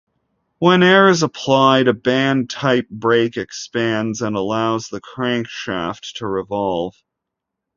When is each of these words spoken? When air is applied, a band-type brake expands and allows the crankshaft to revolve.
When 0.57 0.81
air 0.81 1.09
is 1.09 1.21
applied, 1.21 1.87
a 1.87 1.93
band-type 1.93 2.89
brake 2.89 3.37
expands 3.37 4.23
and 4.23 4.35
allows 4.35 4.87
the 4.89 4.99
crankshaft 4.99 6.13
to 6.15 6.25
revolve. 6.25 6.95